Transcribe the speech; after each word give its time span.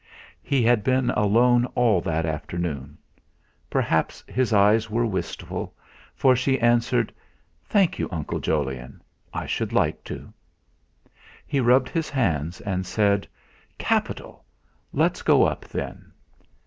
He 0.41 0.63
had 0.63 0.83
been 0.83 1.11
alone 1.11 1.65
all 1.75 2.01
the 2.01 2.09
afternoon. 2.09 2.97
Perhaps 3.69 4.23
his 4.27 4.51
eyes 4.51 4.89
were 4.89 5.05
wistful, 5.05 5.75
for 6.15 6.35
she 6.35 6.59
answered: 6.59 7.13
"Thank 7.65 7.99
you, 7.99 8.09
Uncle 8.11 8.39
Jolyon. 8.39 8.99
I 9.31 9.45
should 9.45 9.73
like 9.73 10.03
to." 10.05 10.33
He 11.45 11.59
rubbed 11.59 11.89
his 11.89 12.09
hands, 12.09 12.61
and 12.61 12.83
said: 12.83 13.27
"Capital! 13.77 14.43
Let's 14.91 15.21
go 15.21 15.43
up, 15.43 15.65
then!" 15.65 16.11